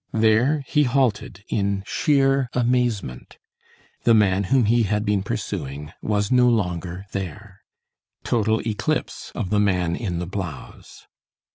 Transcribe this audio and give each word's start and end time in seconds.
There 0.13 0.61
he 0.65 0.81
halted 0.85 1.43
in 1.47 1.83
sheer 1.85 2.49
amazement. 2.53 3.37
The 4.03 4.15
man 4.15 4.45
whom 4.45 4.65
he 4.65 4.81
had 4.81 5.05
been 5.05 5.21
pursuing 5.21 5.93
was 6.01 6.31
no 6.31 6.49
longer 6.49 7.05
there. 7.11 7.61
Total 8.23 8.61
eclipse 8.67 9.31
of 9.35 9.51
the 9.51 9.59
man 9.59 9.95
in 9.95 10.17
the 10.17 10.25
blouse. 10.25 11.05